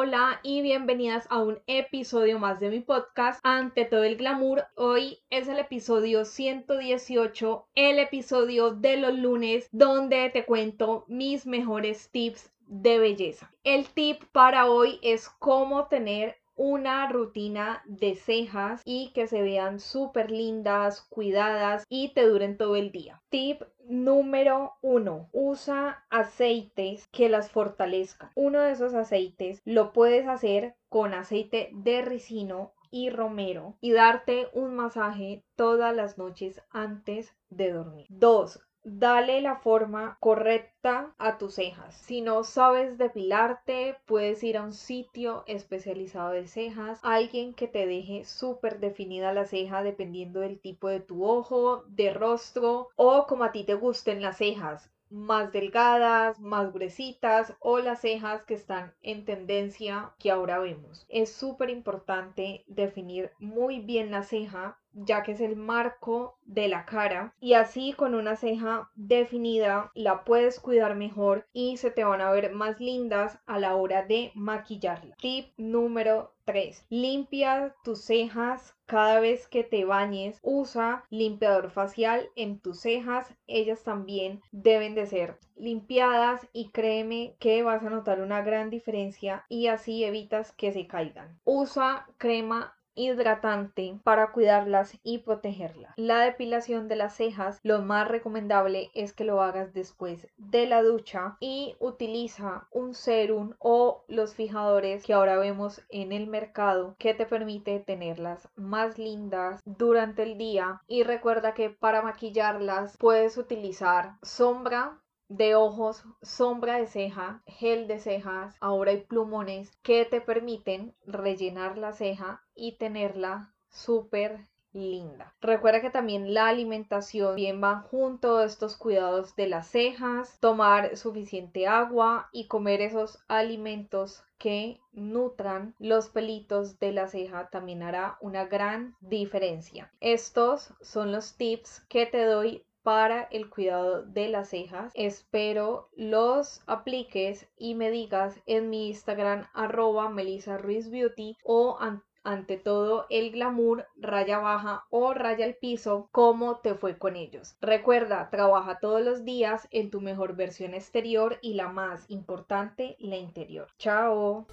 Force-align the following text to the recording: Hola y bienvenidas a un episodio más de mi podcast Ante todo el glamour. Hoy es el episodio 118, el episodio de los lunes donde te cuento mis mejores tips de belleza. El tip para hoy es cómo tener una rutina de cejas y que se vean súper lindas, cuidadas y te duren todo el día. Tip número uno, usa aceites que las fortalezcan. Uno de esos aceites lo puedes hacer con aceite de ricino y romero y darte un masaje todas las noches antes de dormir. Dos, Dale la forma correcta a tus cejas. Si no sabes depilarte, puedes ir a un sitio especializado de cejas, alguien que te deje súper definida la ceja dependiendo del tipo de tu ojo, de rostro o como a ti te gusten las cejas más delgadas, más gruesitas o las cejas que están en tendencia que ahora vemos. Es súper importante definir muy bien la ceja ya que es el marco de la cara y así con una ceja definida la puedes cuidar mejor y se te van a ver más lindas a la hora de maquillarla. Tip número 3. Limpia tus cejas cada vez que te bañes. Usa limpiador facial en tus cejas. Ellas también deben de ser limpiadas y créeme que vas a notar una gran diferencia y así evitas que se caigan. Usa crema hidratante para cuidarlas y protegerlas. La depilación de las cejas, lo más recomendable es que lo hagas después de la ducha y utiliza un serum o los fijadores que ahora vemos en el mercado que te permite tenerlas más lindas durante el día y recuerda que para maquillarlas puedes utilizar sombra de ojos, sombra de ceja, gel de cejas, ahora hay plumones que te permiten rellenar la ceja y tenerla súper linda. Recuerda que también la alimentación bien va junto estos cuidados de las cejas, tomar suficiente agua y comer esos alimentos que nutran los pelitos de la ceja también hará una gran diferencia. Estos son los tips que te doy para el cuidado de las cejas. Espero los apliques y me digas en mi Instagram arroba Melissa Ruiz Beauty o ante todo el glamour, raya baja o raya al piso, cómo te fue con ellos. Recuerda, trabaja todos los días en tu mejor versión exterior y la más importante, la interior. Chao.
Hola 0.00 0.38
y 0.44 0.62
bienvenidas 0.62 1.26
a 1.28 1.42
un 1.42 1.58
episodio 1.66 2.38
más 2.38 2.60
de 2.60 2.70
mi 2.70 2.78
podcast 2.78 3.40
Ante 3.42 3.84
todo 3.84 4.04
el 4.04 4.16
glamour. 4.16 4.64
Hoy 4.76 5.18
es 5.28 5.48
el 5.48 5.58
episodio 5.58 6.24
118, 6.24 7.66
el 7.74 7.98
episodio 7.98 8.70
de 8.70 8.96
los 8.96 9.18
lunes 9.18 9.68
donde 9.72 10.30
te 10.30 10.44
cuento 10.44 11.04
mis 11.08 11.46
mejores 11.46 12.10
tips 12.12 12.52
de 12.68 13.00
belleza. 13.00 13.52
El 13.64 13.88
tip 13.88 14.22
para 14.30 14.70
hoy 14.70 15.00
es 15.02 15.28
cómo 15.40 15.88
tener 15.88 16.36
una 16.58 17.08
rutina 17.08 17.82
de 17.86 18.16
cejas 18.16 18.82
y 18.84 19.12
que 19.14 19.28
se 19.28 19.40
vean 19.40 19.78
súper 19.80 20.30
lindas, 20.30 21.02
cuidadas 21.02 21.86
y 21.88 22.12
te 22.12 22.26
duren 22.26 22.58
todo 22.58 22.76
el 22.76 22.90
día. 22.90 23.22
Tip 23.30 23.62
número 23.88 24.74
uno, 24.82 25.28
usa 25.32 26.04
aceites 26.10 27.08
que 27.12 27.28
las 27.28 27.50
fortalezcan. 27.50 28.30
Uno 28.34 28.60
de 28.60 28.72
esos 28.72 28.92
aceites 28.92 29.62
lo 29.64 29.92
puedes 29.92 30.26
hacer 30.26 30.74
con 30.88 31.14
aceite 31.14 31.70
de 31.72 32.02
ricino 32.02 32.74
y 32.90 33.10
romero 33.10 33.76
y 33.80 33.92
darte 33.92 34.48
un 34.52 34.74
masaje 34.74 35.44
todas 35.56 35.94
las 35.94 36.18
noches 36.18 36.60
antes 36.70 37.34
de 37.50 37.72
dormir. 37.72 38.06
Dos, 38.08 38.60
Dale 38.90 39.42
la 39.42 39.56
forma 39.56 40.16
correcta 40.18 41.14
a 41.18 41.36
tus 41.36 41.56
cejas. 41.56 41.94
Si 41.94 42.22
no 42.22 42.42
sabes 42.42 42.96
depilarte, 42.96 43.98
puedes 44.06 44.42
ir 44.42 44.56
a 44.56 44.62
un 44.62 44.72
sitio 44.72 45.44
especializado 45.46 46.30
de 46.30 46.46
cejas, 46.46 46.98
alguien 47.02 47.52
que 47.52 47.68
te 47.68 47.86
deje 47.86 48.24
súper 48.24 48.80
definida 48.80 49.34
la 49.34 49.44
ceja 49.44 49.82
dependiendo 49.82 50.40
del 50.40 50.58
tipo 50.58 50.88
de 50.88 51.00
tu 51.00 51.22
ojo, 51.22 51.84
de 51.88 52.14
rostro 52.14 52.88
o 52.96 53.26
como 53.26 53.44
a 53.44 53.52
ti 53.52 53.64
te 53.64 53.74
gusten 53.74 54.22
las 54.22 54.38
cejas 54.38 54.90
más 55.10 55.52
delgadas, 55.52 56.38
más 56.38 56.72
gruesitas 56.72 57.54
o 57.60 57.78
las 57.78 58.00
cejas 58.00 58.44
que 58.44 58.54
están 58.54 58.94
en 59.02 59.24
tendencia 59.24 60.14
que 60.18 60.30
ahora 60.30 60.58
vemos. 60.58 61.06
Es 61.08 61.32
súper 61.32 61.70
importante 61.70 62.64
definir 62.66 63.32
muy 63.38 63.80
bien 63.80 64.10
la 64.10 64.22
ceja 64.22 64.78
ya 64.92 65.22
que 65.22 65.32
es 65.32 65.40
el 65.40 65.56
marco 65.56 66.38
de 66.44 66.68
la 66.68 66.84
cara 66.84 67.34
y 67.40 67.54
así 67.54 67.92
con 67.92 68.14
una 68.14 68.36
ceja 68.36 68.90
definida 68.94 69.90
la 69.94 70.24
puedes 70.24 70.60
cuidar 70.60 70.94
mejor 70.94 71.46
y 71.52 71.76
se 71.76 71.90
te 71.90 72.04
van 72.04 72.20
a 72.20 72.30
ver 72.30 72.52
más 72.52 72.80
lindas 72.80 73.38
a 73.46 73.58
la 73.58 73.76
hora 73.76 74.04
de 74.04 74.32
maquillarla. 74.34 75.14
Tip 75.20 75.52
número 75.56 76.32
3. 76.48 76.86
Limpia 76.88 77.74
tus 77.84 78.02
cejas 78.04 78.74
cada 78.86 79.20
vez 79.20 79.46
que 79.46 79.64
te 79.64 79.84
bañes. 79.84 80.38
Usa 80.42 81.04
limpiador 81.10 81.70
facial 81.70 82.30
en 82.36 82.58
tus 82.58 82.80
cejas. 82.80 83.34
Ellas 83.46 83.84
también 83.84 84.40
deben 84.50 84.94
de 84.94 85.06
ser 85.06 85.38
limpiadas 85.56 86.48
y 86.54 86.70
créeme 86.70 87.36
que 87.38 87.62
vas 87.62 87.82
a 87.84 87.90
notar 87.90 88.22
una 88.22 88.40
gran 88.40 88.70
diferencia 88.70 89.44
y 89.50 89.66
así 89.66 90.04
evitas 90.04 90.52
que 90.52 90.72
se 90.72 90.86
caigan. 90.86 91.38
Usa 91.44 92.06
crema 92.16 92.77
hidratante 92.98 93.98
para 94.02 94.32
cuidarlas 94.32 94.98
y 95.02 95.18
protegerlas. 95.18 95.92
La 95.96 96.20
depilación 96.20 96.88
de 96.88 96.96
las 96.96 97.14
cejas, 97.14 97.60
lo 97.62 97.80
más 97.80 98.08
recomendable 98.08 98.90
es 98.94 99.12
que 99.12 99.24
lo 99.24 99.40
hagas 99.40 99.72
después 99.72 100.28
de 100.36 100.66
la 100.66 100.82
ducha 100.82 101.36
y 101.40 101.76
utiliza 101.78 102.66
un 102.72 102.94
serum 102.94 103.54
o 103.60 104.04
los 104.08 104.34
fijadores 104.34 105.04
que 105.04 105.12
ahora 105.12 105.38
vemos 105.38 105.82
en 105.88 106.12
el 106.12 106.26
mercado 106.26 106.96
que 106.98 107.14
te 107.14 107.26
permite 107.26 107.78
tenerlas 107.78 108.48
más 108.56 108.98
lindas 108.98 109.60
durante 109.64 110.24
el 110.24 110.36
día 110.36 110.82
y 110.88 111.04
recuerda 111.04 111.54
que 111.54 111.70
para 111.70 112.02
maquillarlas 112.02 112.96
puedes 112.98 113.36
utilizar 113.36 114.16
sombra 114.22 114.98
de 115.28 115.54
ojos, 115.54 116.02
sombra 116.22 116.78
de 116.78 116.86
ceja, 116.86 117.42
gel 117.46 117.86
de 117.86 117.98
cejas, 117.98 118.56
ahora 118.60 118.92
hay 118.92 119.02
plumones 119.02 119.76
que 119.82 120.04
te 120.04 120.20
permiten 120.20 120.94
rellenar 121.06 121.78
la 121.78 121.92
ceja 121.92 122.42
y 122.54 122.76
tenerla 122.78 123.52
súper 123.68 124.40
linda. 124.72 125.34
Recuerda 125.40 125.80
que 125.80 125.90
también 125.90 126.34
la 126.34 126.48
alimentación 126.48 127.36
bien 127.36 127.62
va 127.62 127.80
junto 127.90 128.42
estos 128.42 128.76
cuidados 128.76 129.34
de 129.36 129.48
las 129.48 129.68
cejas, 129.68 130.38
tomar 130.40 130.96
suficiente 130.96 131.66
agua 131.66 132.28
y 132.32 132.46
comer 132.46 132.80
esos 132.80 133.18
alimentos 133.28 134.22
que 134.38 134.80
nutran 134.92 135.74
los 135.78 136.08
pelitos 136.08 136.78
de 136.78 136.92
la 136.92 137.08
ceja 137.08 137.48
también 137.50 137.82
hará 137.82 138.18
una 138.20 138.44
gran 138.44 138.94
diferencia. 139.00 139.90
Estos 140.00 140.72
son 140.80 141.12
los 141.12 141.36
tips 141.36 141.80
que 141.88 142.06
te 142.06 142.24
doy 142.24 142.64
para 142.88 143.28
el 143.30 143.50
cuidado 143.50 144.02
de 144.02 144.30
las 144.30 144.48
cejas. 144.48 144.92
Espero 144.94 145.90
los 145.94 146.62
apliques 146.66 147.46
y 147.58 147.74
me 147.74 147.90
digas 147.90 148.40
en 148.46 148.70
mi 148.70 148.88
Instagram 148.88 149.46
arroba 149.52 150.08
Melissa 150.08 150.56
Ruiz 150.56 150.88
Beauty 150.88 151.36
o 151.44 151.76
ante 152.24 152.56
todo 152.56 153.04
el 153.10 153.30
glamour, 153.30 153.86
raya 153.96 154.38
baja 154.38 154.86
o 154.88 155.12
raya 155.12 155.44
al 155.44 155.56
piso, 155.56 156.08
cómo 156.12 156.60
te 156.60 156.76
fue 156.76 156.96
con 156.96 157.16
ellos. 157.16 157.58
Recuerda, 157.60 158.30
trabaja 158.30 158.78
todos 158.80 159.02
los 159.02 159.22
días 159.22 159.68
en 159.70 159.90
tu 159.90 160.00
mejor 160.00 160.34
versión 160.34 160.72
exterior 160.72 161.36
y 161.42 161.52
la 161.54 161.68
más 161.68 162.06
importante, 162.08 162.96
la 163.00 163.18
interior. 163.18 163.68
Chao. 163.76 164.46